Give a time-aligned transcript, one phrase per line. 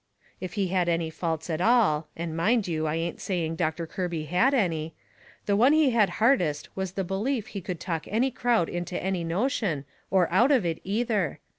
[0.39, 4.23] If he had any faults at all and mind you, I ain't saying Doctor Kirby
[4.23, 4.95] had any
[5.45, 9.23] the one he had hardest was the belief he could talk any crowd into any
[9.23, 11.37] notion, or out of it, either.